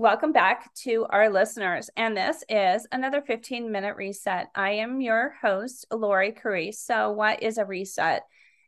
[0.00, 1.90] Welcome back to our listeners.
[1.96, 4.46] And this is another 15 minute reset.
[4.54, 6.78] I am your host, Lori Carrese.
[6.78, 8.22] So, what is a reset?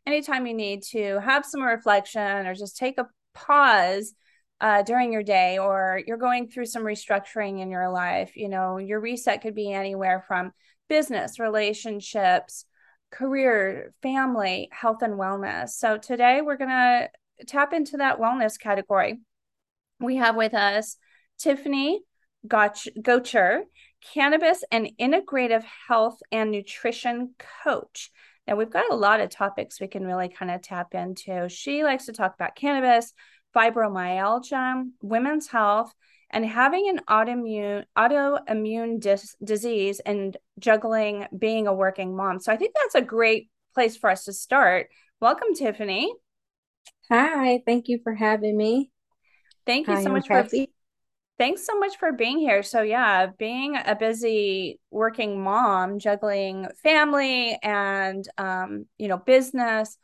[0.05, 4.13] Anytime you need to have some reflection or just take a pause
[4.59, 8.77] uh, during your day, or you're going through some restructuring in your life, you know,
[8.77, 10.51] your reset could be anywhere from
[10.89, 12.65] business, relationships,
[13.09, 15.69] career, family, health, and wellness.
[15.69, 17.09] So, today we're going to
[17.47, 19.21] tap into that wellness category.
[20.01, 20.97] We have with us
[21.41, 22.01] Tiffany
[22.47, 23.61] Gotcher,
[24.13, 28.11] cannabis and integrative health and nutrition coach.
[28.47, 31.47] Now, we've got a lot of topics we can really kind of tap into.
[31.49, 33.13] She likes to talk about cannabis,
[33.55, 35.93] fibromyalgia, women's health,
[36.31, 42.39] and having an autoimmune autoimmune dis- disease and juggling being a working mom.
[42.39, 44.87] So I think that's a great place for us to start.
[45.19, 46.13] Welcome, Tiffany.
[47.09, 48.89] Hi, thank you for having me.
[49.65, 50.33] Thank you so much for
[51.41, 52.61] thanks so much for being here.
[52.61, 59.97] So yeah, being a busy working mom, juggling family and um, you know, business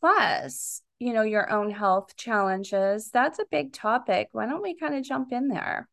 [0.00, 4.28] plus, you know, your own health challenges, that's a big topic.
[4.32, 5.90] Why don't we kind of jump in there?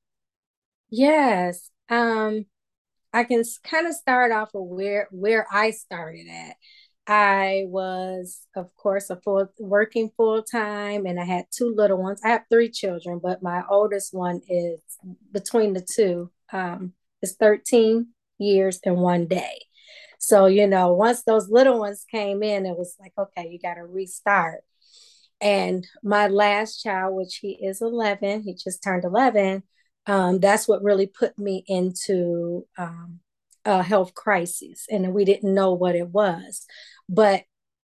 [0.90, 1.70] Yes.
[1.90, 2.46] Um
[3.12, 6.56] I can kind of start off with where where I started at.
[7.08, 12.22] I was, of course, a full working full time, and I had two little ones.
[12.24, 14.80] I have three children, but my oldest one is
[15.32, 18.08] between the two um, is 13
[18.40, 19.60] years and one day.
[20.20, 23.76] So you know, once those little ones came in, it was like, okay, you got
[23.76, 24.62] to restart.
[25.42, 29.64] And my last child, which he is 11, he just turned 11.
[30.08, 33.20] Um, that's what really put me into um,
[33.66, 36.66] a health crisis, and we didn't know what it was.
[37.10, 37.44] But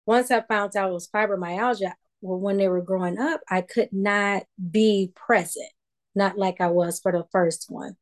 [0.06, 3.90] once I found out it was fibromyalgia, well, when they were growing up, I could
[3.92, 5.70] not be present,
[6.16, 7.96] not like I was for the first one.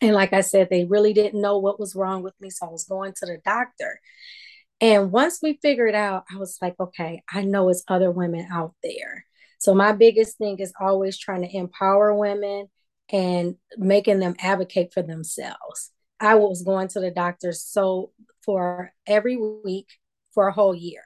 [0.00, 2.50] And like I said, they really didn't know what was wrong with me.
[2.50, 4.00] So I was going to the doctor.
[4.80, 8.74] And once we figured out, I was like, okay, I know it's other women out
[8.82, 9.24] there.
[9.58, 12.68] So my biggest thing is always trying to empower women
[13.10, 15.90] and making them advocate for themselves.
[16.20, 18.10] I was going to the doctor so
[18.44, 19.88] for every week
[20.34, 21.02] for a whole year.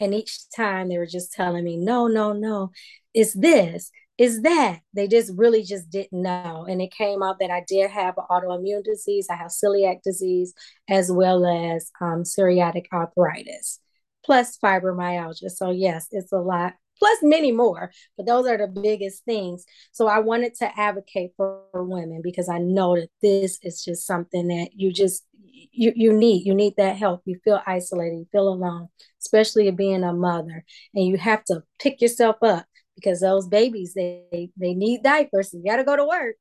[0.00, 2.72] And each time they were just telling me, no, no, no,
[3.14, 4.80] it's this, it's that.
[4.94, 6.66] They just really just didn't know.
[6.68, 9.28] And it came out that I did have an autoimmune disease.
[9.30, 10.54] I have celiac disease
[10.88, 13.78] as well as um, psoriatic arthritis,
[14.24, 15.50] plus fibromyalgia.
[15.50, 19.64] So, yes, it's a lot plus many more, but those are the biggest things.
[19.90, 24.46] So I wanted to advocate for women because I know that this is just something
[24.46, 25.26] that you just
[25.72, 27.22] you, you need you need that help.
[27.24, 28.88] You feel isolated you feel alone
[29.20, 30.64] especially being a mother
[30.94, 35.52] and you have to pick yourself up because those babies they they need diapers.
[35.52, 36.36] You got to go to work.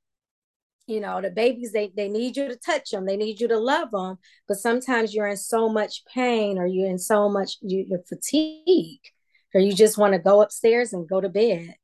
[0.85, 3.07] You know the babies they they need you to touch them.
[3.07, 6.89] They need you to love them but sometimes you're in so much pain or you're
[6.89, 9.09] in so much you, you're fatigued
[9.53, 11.75] or you just want to go upstairs and go to bed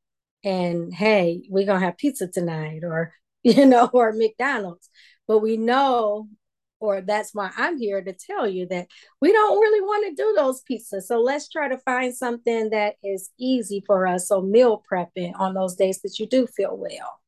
[0.43, 3.13] and hey we're gonna have pizza tonight or
[3.43, 4.89] you know or mcdonald's
[5.27, 6.27] but we know
[6.79, 8.87] or that's why I'm here to tell you that
[9.21, 11.03] we don't really want to do those pizzas.
[11.03, 14.27] So let's try to find something that is easy for us.
[14.27, 17.19] So meal prepping on those days that you do feel well.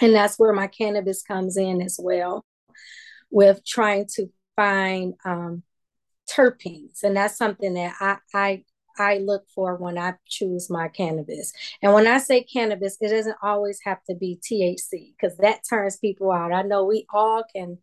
[0.00, 2.44] And that's where my cannabis comes in as well,
[3.30, 5.62] with trying to find um,
[6.30, 7.02] terpenes.
[7.02, 8.64] And that's something that I, I
[9.00, 11.54] I look for when I choose my cannabis.
[11.80, 15.96] And when I say cannabis, it doesn't always have to be THC because that turns
[15.96, 16.52] people out.
[16.52, 17.78] I know we all can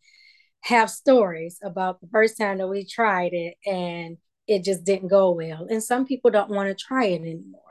[0.62, 4.18] have stories about the first time that we tried it and
[4.48, 5.66] it just didn't go well.
[5.68, 7.67] And some people don't want to try it anymore.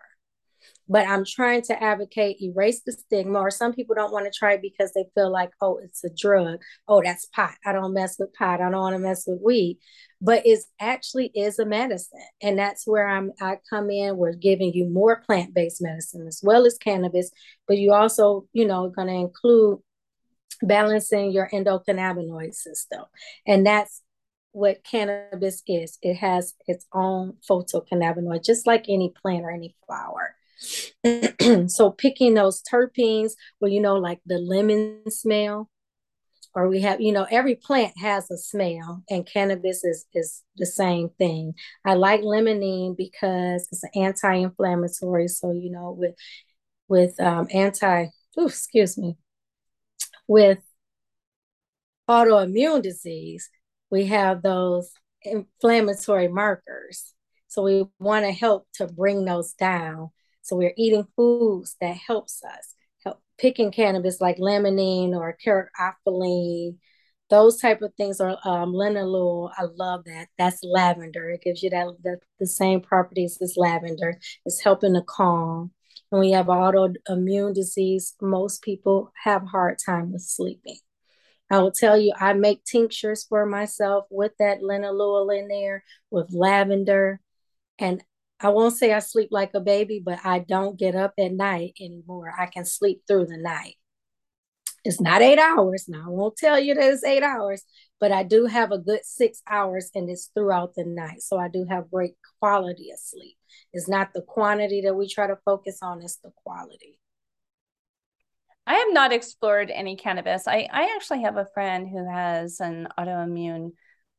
[0.88, 4.56] But I'm trying to advocate, erase the stigma, or some people don't want to try
[4.56, 6.60] because they feel like, oh, it's a drug.
[6.86, 7.54] Oh, that's pot.
[7.64, 8.60] I don't mess with pot.
[8.60, 9.78] I don't want to mess with weed.
[10.20, 12.20] But it actually is a medicine.
[12.40, 14.16] And that's where I'm I come in.
[14.16, 17.30] We're giving you more plant-based medicine as well as cannabis,
[17.66, 19.80] but you also, you know, going to include
[20.62, 23.02] balancing your endocannabinoid system.
[23.46, 24.02] And that's
[24.52, 25.98] what cannabis is.
[26.00, 30.34] It has its own phytocannabinoid, just like any plant or any flower.
[31.68, 35.70] so picking those terpenes, well, you know, like the lemon smell,
[36.54, 40.66] or we have, you know, every plant has a smell, and cannabis is is the
[40.66, 41.54] same thing.
[41.84, 45.28] I like limonene because it's an anti-inflammatory.
[45.28, 46.14] So you know, with
[46.88, 48.06] with um, anti,
[48.36, 49.16] excuse me,
[50.26, 50.58] with
[52.08, 53.48] autoimmune disease,
[53.90, 54.90] we have those
[55.22, 57.12] inflammatory markers.
[57.48, 60.10] So we want to help to bring those down.
[60.46, 66.76] So we're eating foods that helps us, Help picking cannabis like limonene or caryophyllene,
[67.28, 69.50] those type of things are um, linalool.
[69.56, 70.28] I love that.
[70.38, 71.30] That's lavender.
[71.30, 74.18] It gives you that, that the same properties as lavender.
[74.44, 75.72] It's helping to calm.
[76.12, 80.78] And when you have autoimmune disease, most people have a hard time with sleeping.
[81.50, 86.32] I will tell you, I make tinctures for myself with that linalool in there, with
[86.32, 87.20] lavender.
[87.78, 88.02] And
[88.40, 91.74] I won't say I sleep like a baby, but I don't get up at night
[91.80, 92.32] anymore.
[92.38, 93.76] I can sleep through the night.
[94.84, 95.86] It's not eight hours.
[95.88, 97.64] Now, I won't tell you that it's eight hours,
[97.98, 101.22] but I do have a good six hours and it's throughout the night.
[101.22, 103.36] So I do have great quality of sleep.
[103.72, 107.00] It's not the quantity that we try to focus on, it's the quality.
[108.66, 110.46] I have not explored any cannabis.
[110.46, 113.72] I, I actually have a friend who has an autoimmune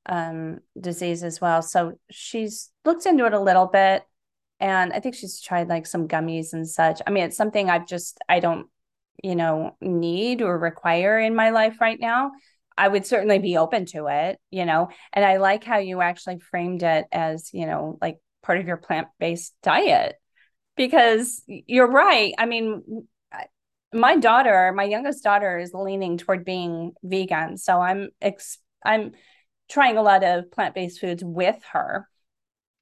[0.08, 1.62] um, disease as well.
[1.62, 4.04] So she's looked into it a little bit.
[4.60, 7.02] And I think she's tried like some gummies and such.
[7.06, 8.68] I mean, it's something I've just, I don't,
[9.24, 12.32] you know, need or require in my life right now.
[12.78, 14.90] I would certainly be open to it, you know.
[15.14, 18.78] And I like how you actually framed it as, you know, like part of your
[18.78, 20.16] plant based diet
[20.76, 22.34] because you're right.
[22.38, 23.08] I mean,
[23.94, 27.58] my daughter, my youngest daughter is leaning toward being vegan.
[27.58, 29.14] So I'm, ex- I'm,
[29.70, 32.08] trying a lot of plant-based foods with her.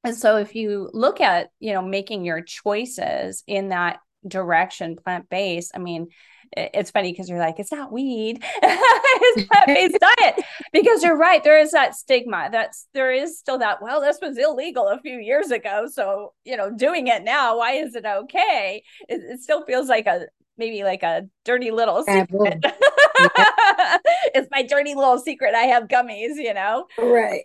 [0.03, 5.71] And so if you look at, you know, making your choices in that direction, plant-based,
[5.73, 6.07] I mean,
[6.55, 10.45] it's funny because you're like, it's not weed, it's plant-based diet.
[10.71, 12.49] Because you're right, there is that stigma.
[12.51, 15.87] That's there is still that, well, this was illegal a few years ago.
[15.91, 18.83] So, you know, doing it now, why is it okay?
[19.09, 22.59] It, it still feels like a maybe like a dirty little secret.
[24.33, 25.53] it's my dirty little secret.
[25.53, 26.85] I have gummies, you know?
[26.97, 27.43] Right.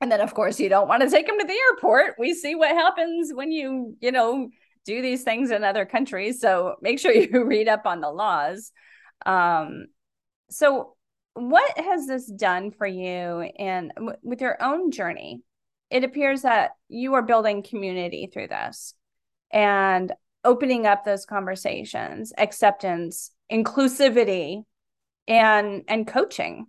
[0.00, 2.16] And then, of course, you don't want to take them to the airport.
[2.18, 4.50] We see what happens when you, you know,
[4.84, 6.40] do these things in other countries.
[6.40, 8.72] So make sure you read up on the laws.
[9.24, 9.86] Um,
[10.50, 10.96] so,
[11.34, 15.42] what has this done for you and w- with your own journey?
[15.90, 18.94] It appears that you are building community through this.
[19.50, 20.12] And
[20.44, 24.64] opening up those conversations, acceptance, inclusivity,
[25.26, 26.66] and and coaching.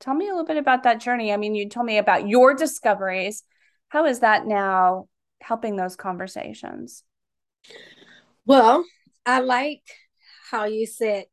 [0.00, 1.32] Tell me a little bit about that journey.
[1.32, 3.42] I mean, you told me about your discoveries.
[3.88, 5.08] How is that now
[5.40, 7.04] helping those conversations?
[8.46, 8.84] Well,
[9.24, 9.82] I like
[10.50, 11.26] how you said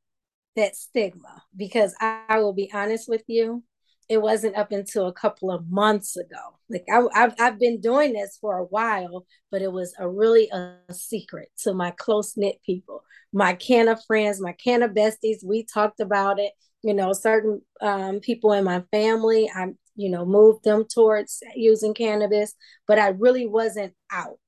[0.55, 3.63] that stigma because I, will be honest with you
[4.09, 6.59] it wasn't up until a couple of months ago.
[6.69, 10.49] Like I, have I've been doing this for a while, but it was a really
[10.49, 13.03] a secret to my close knit people,
[13.33, 15.45] my can of friends, my can of besties.
[15.45, 16.53] We talked about it.
[16.83, 21.93] You know, certain um, people in my family, I you know moved them towards using
[21.93, 22.53] cannabis,
[22.87, 24.39] but I really wasn't out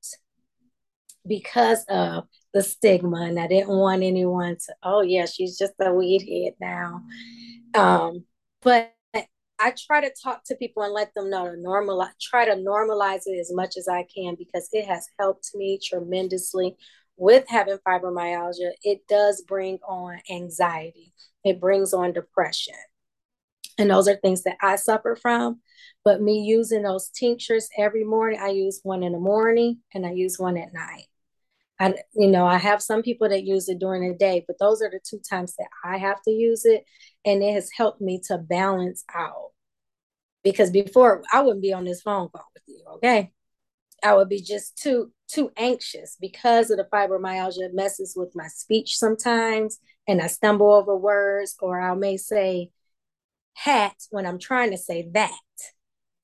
[1.28, 4.76] because of the stigma, and I didn't want anyone to.
[4.84, 7.02] Oh yeah, she's just a weed head now.
[7.76, 8.26] Um,
[8.62, 8.94] but
[9.64, 13.22] I try to talk to people and let them know to normalize, try to normalize
[13.28, 16.76] it as much as I can because it has helped me tremendously
[17.16, 18.72] with having fibromyalgia.
[18.84, 21.14] It does bring on anxiety,
[21.46, 22.76] it brings on depression.
[23.78, 25.62] And those are things that I suffer from.
[26.04, 30.12] But me using those tinctures every morning, I use one in the morning and I
[30.12, 31.06] use one at night.
[31.80, 34.82] I, you know, I have some people that use it during the day, but those
[34.82, 36.84] are the two times that I have to use it.
[37.24, 39.53] And it has helped me to balance out
[40.44, 43.32] because before I wouldn't be on this phone call with you, okay?
[44.04, 48.98] I would be just too too anxious because of the fibromyalgia messes with my speech
[48.98, 52.70] sometimes and I stumble over words or I may say
[53.54, 55.32] hat when I'm trying to say that.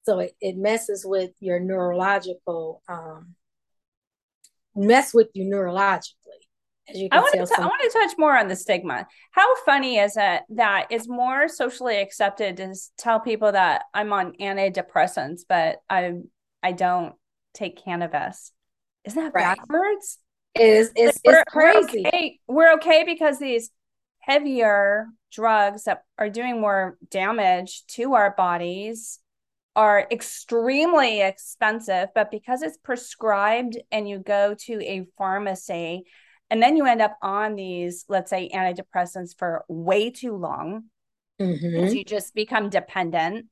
[0.03, 3.35] So it, it messes with your neurological um
[4.75, 6.48] mess with you neurologically.
[7.11, 9.07] I want, to, I want to touch more on the stigma.
[9.31, 14.33] How funny is it that it's more socially accepted to tell people that I'm on
[14.33, 16.13] antidepressants, but I
[16.63, 17.13] I don't
[17.53, 18.51] take cannabis?
[19.05, 19.57] Isn't that right.
[19.57, 20.17] backwards?
[20.55, 22.01] It is it's, we're, it's crazy.
[22.03, 22.39] We're okay.
[22.47, 23.69] we're okay because these
[24.19, 29.19] heavier drugs that are doing more damage to our bodies
[29.75, 36.03] are extremely expensive, but because it's prescribed and you go to a pharmacy
[36.49, 40.85] and then you end up on these, let's say, antidepressants for way too long.
[41.39, 41.95] Mm-hmm.
[41.95, 43.45] you just become dependent.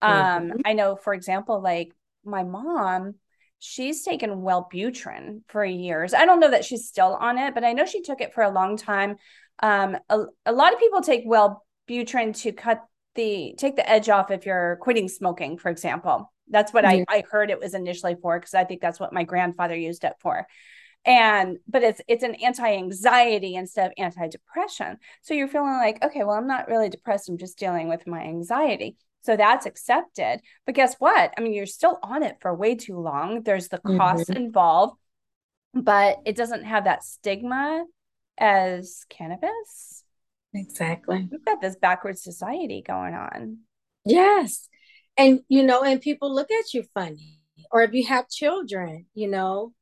[0.00, 0.60] Um, mm-hmm.
[0.64, 1.92] I know, for example, like
[2.24, 3.16] my mom,
[3.58, 6.14] she's taken Wellbutrin for years.
[6.14, 8.42] I don't know that she's still on it, but I know she took it for
[8.42, 9.16] a long time.
[9.62, 12.82] Um, a, a lot of people take Wellbutrin to cut
[13.14, 16.32] the take the edge off if you're quitting smoking, for example.
[16.48, 19.24] That's what I, I heard it was initially for because I think that's what my
[19.24, 20.46] grandfather used it for.
[21.04, 24.98] And but it's it's an anti-anxiety instead of anti-depression.
[25.22, 27.28] So you're feeling like okay well i'm not really depressed.
[27.28, 28.96] I'm just dealing with my anxiety.
[29.22, 30.40] So that's accepted.
[30.64, 31.32] But guess what?
[31.36, 33.42] I mean you're still on it for way too long.
[33.42, 34.36] There's the cost mm-hmm.
[34.36, 34.98] involved
[35.74, 37.84] but it doesn't have that stigma
[38.38, 40.04] as cannabis.
[40.54, 41.28] Exactly.
[41.30, 43.58] We've got this backwards society going on.
[44.04, 44.68] Yes.
[45.16, 47.40] And you know and people look at you funny
[47.70, 49.72] or if you have children you know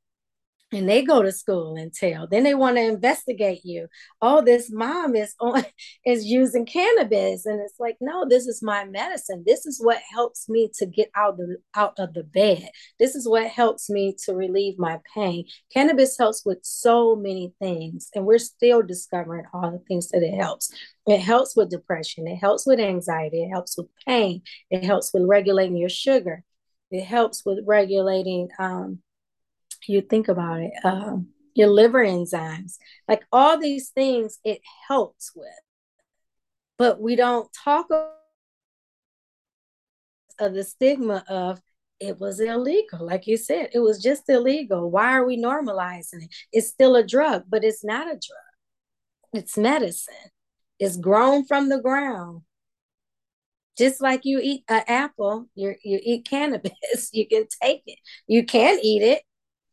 [0.72, 2.26] and they go to school and tell.
[2.26, 3.86] Then they want to investigate you.
[4.20, 5.64] Oh this mom is on
[6.04, 7.46] is using cannabis.
[7.46, 9.44] And it's like no this is my medicine.
[9.46, 12.68] This is what helps me to get out of the out of the bed.
[12.98, 15.44] This is what helps me to relieve my pain.
[15.72, 20.34] Cannabis helps with so many things and we're still discovering all the things that it
[20.34, 20.72] helps.
[21.06, 22.26] It helps with depression.
[22.26, 23.44] It helps with anxiety.
[23.44, 24.42] It helps with pain.
[24.70, 26.42] It helps with regulating your sugar.
[26.90, 29.00] It helps with regulating um,
[29.88, 32.76] you think about it, um, your liver enzymes,
[33.08, 35.48] like all these things, it helps with.
[36.78, 37.86] But we don't talk
[40.38, 41.60] of the stigma of
[41.98, 43.06] it was illegal.
[43.06, 44.90] Like you said, it was just illegal.
[44.90, 46.34] Why are we normalizing it?
[46.52, 49.32] It's still a drug, but it's not a drug.
[49.32, 50.14] It's medicine.
[50.78, 52.42] It's grown from the ground.
[53.78, 56.72] Just like you eat an apple, you you eat cannabis.
[57.12, 57.98] You can take it.
[58.26, 59.22] You can eat it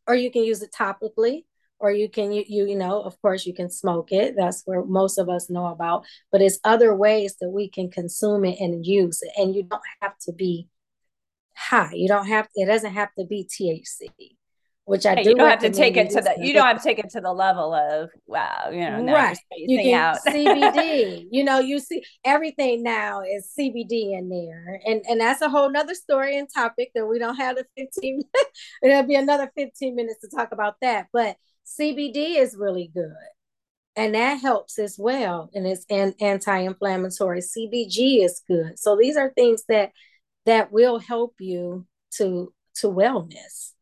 [0.07, 1.45] or you can use it topically
[1.79, 4.36] or you can you, you know of course you can smoke it.
[4.38, 8.45] That's where most of us know about but it's other ways that we can consume
[8.45, 10.69] it and use it and you don't have to be
[11.55, 11.93] high.
[11.93, 14.10] You don't have it doesn't have to be thc
[14.86, 15.30] which I hey, do.
[15.30, 16.36] You don't have to take it to the.
[16.38, 18.70] You don't have to take it to the level of wow.
[18.72, 19.38] You know, right?
[19.56, 20.18] You can out.
[20.25, 21.28] CBD.
[21.34, 25.72] You know, you see everything now is CBD in there, and and that's a whole
[25.72, 28.24] nother story and topic that we don't have the fifteen.
[28.84, 33.13] It'll be another fifteen minutes to talk about that, but CBD is really good,
[33.96, 37.42] and that helps as well, and it's an anti-inflammatory.
[37.42, 39.92] CBG is good, so these are things that
[40.46, 41.88] that will help you
[42.18, 43.74] to to wellness.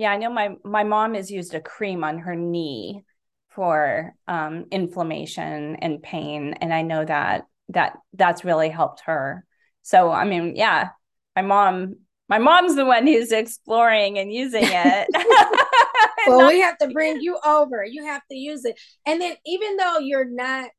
[0.00, 3.04] Yeah, I know my my mom has used a cream on her knee
[3.50, 9.44] for um, inflammation and pain, and I know that that that's really helped her.
[9.82, 10.88] So I mean, yeah,
[11.36, 11.96] my mom
[12.30, 15.08] my mom's the one who's exploring and using it.
[16.26, 17.84] well, we have to bring you over.
[17.84, 20.70] You have to use it, and then even though you're not,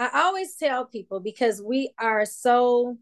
[0.00, 2.98] I always tell people because we are so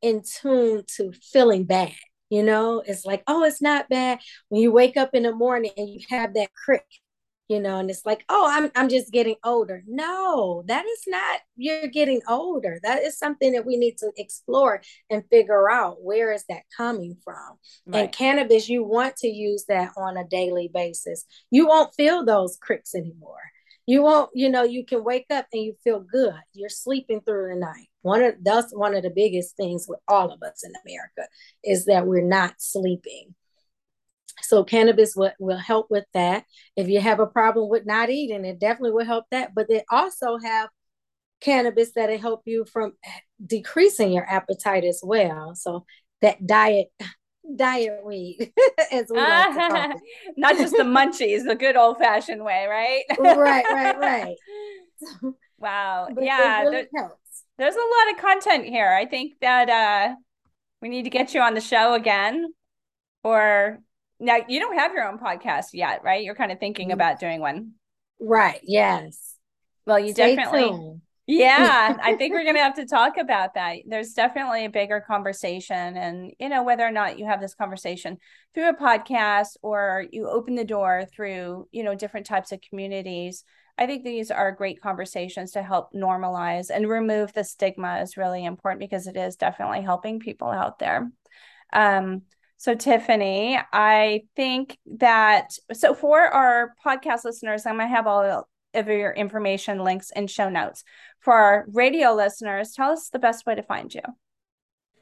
[0.00, 1.90] in tune to feeling bad
[2.32, 4.18] you know, it's like, oh, it's not bad.
[4.48, 6.86] When you wake up in the morning and you have that crick,
[7.46, 9.82] you know, and it's like, oh, I'm I'm just getting older.
[9.86, 12.80] No, that is not you're getting older.
[12.82, 17.18] That is something that we need to explore and figure out where is that coming
[17.22, 17.58] from.
[17.86, 18.04] Right.
[18.04, 21.26] And cannabis, you want to use that on a daily basis.
[21.50, 23.51] You won't feel those cricks anymore
[23.86, 26.34] you won't you know you can wake up and you feel good.
[26.52, 27.88] You're sleeping through the night.
[28.02, 31.28] One of that's one of the biggest things with all of us in america
[31.64, 33.34] is that we're not sleeping.
[34.42, 36.44] So cannabis will, will help with that.
[36.76, 39.84] If you have a problem with not eating it definitely will help that but they
[39.90, 40.68] also have
[41.40, 42.92] cannabis that'll help you from
[43.44, 45.54] decreasing your appetite as well.
[45.54, 45.84] So
[46.20, 46.88] that diet
[47.56, 48.52] diet weed,
[48.92, 50.00] as we like to
[50.36, 53.02] Not just the munchies, the good old fashioned way, right?
[53.18, 54.36] right, right, right.
[55.58, 56.08] wow.
[56.18, 56.62] Yeah.
[56.62, 57.10] Really there,
[57.58, 58.90] there's a lot of content here.
[58.90, 60.14] I think that uh
[60.80, 62.52] we need to get you on the show again.
[63.24, 63.78] Or
[64.18, 66.24] now you don't have your own podcast yet, right?
[66.24, 67.72] You're kind of thinking about doing one.
[68.20, 68.60] Right.
[68.64, 69.36] Yes.
[69.86, 71.02] Well, you Stay definitely tuned
[71.38, 73.78] yeah, I think we're going to have to talk about that.
[73.86, 75.96] There's definitely a bigger conversation.
[75.96, 78.18] And, you know, whether or not you have this conversation
[78.54, 83.44] through a podcast or you open the door through, you know, different types of communities,
[83.78, 88.44] I think these are great conversations to help normalize and remove the stigma is really
[88.44, 91.10] important because it is definitely helping people out there.
[91.72, 92.22] Um,
[92.58, 98.46] so, Tiffany, I think that so for our podcast listeners, I'm going to have all
[98.74, 100.84] of your information, links, and show notes.
[101.20, 104.02] For our radio listeners, tell us the best way to find you.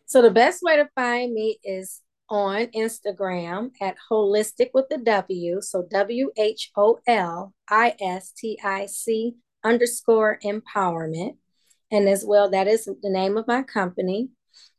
[0.06, 5.60] So the best way to find me is on Instagram at holistic with the W.
[5.60, 9.34] So W H O L I S T I C
[9.64, 11.36] underscore empowerment.
[11.90, 14.30] And as well, that is the name of my company.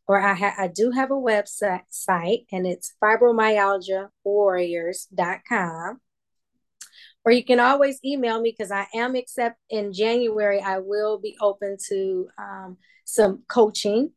[0.08, 6.02] Or I, ha- I do have a website site and it's fibromyalgiawarriors.com
[7.24, 11.38] or you can always email me because I am except in January I will be
[11.40, 14.12] open to um, some coaching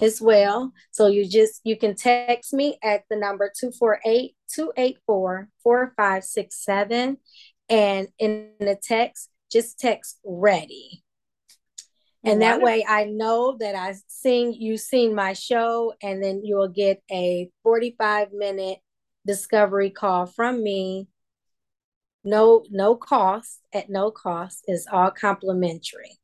[0.00, 0.72] as well.
[0.90, 3.50] So you just you can text me at the number
[4.56, 7.16] 248-284-4567
[7.68, 11.04] and in the text just text ready.
[12.24, 16.56] And that way I know that I seen you seen my show and then you
[16.56, 18.78] will get a 45 minute
[19.26, 21.08] discovery call from me.
[22.24, 26.18] No no cost at no cost is all complimentary.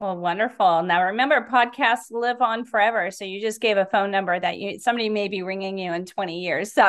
[0.00, 0.82] Well, wonderful.
[0.82, 3.10] Now remember, podcasts live on forever.
[3.10, 6.06] So you just gave a phone number that you somebody may be ringing you in
[6.06, 6.72] 20 years.
[6.72, 6.82] So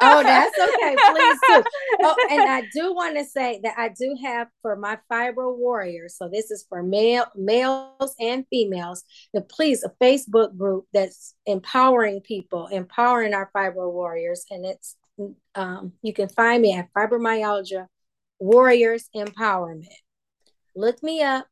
[0.00, 0.96] Oh, that's okay.
[1.10, 1.64] Please do.
[2.00, 6.16] Oh, and I do want to say that I do have for my fibro warriors.
[6.16, 9.02] So this is for male males and females.
[9.34, 14.46] The please a Facebook group that's empowering people, empowering our fibro warriors.
[14.50, 14.96] And it's
[15.54, 17.86] um, you can find me at fibromyalgia
[18.38, 19.86] warriors empowerment.
[20.74, 21.46] Look me up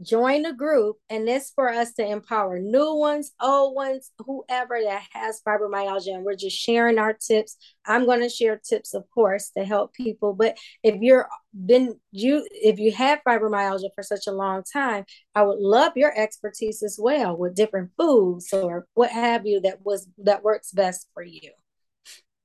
[0.00, 5.02] join the group and this for us to empower new ones old ones whoever that
[5.12, 9.50] has fibromyalgia and we're just sharing our tips i'm going to share tips of course
[9.50, 11.28] to help people but if you're
[11.66, 16.16] been you if you have fibromyalgia for such a long time i would love your
[16.16, 21.08] expertise as well with different foods or what have you that was that works best
[21.12, 21.50] for you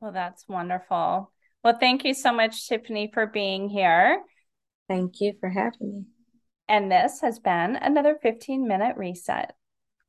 [0.04, 1.32] well that's wonderful.
[1.64, 4.22] Well thank you so much tiffany for being here.
[4.90, 6.04] Thank you for having me.
[6.68, 9.54] And this has been another 15 minute reset.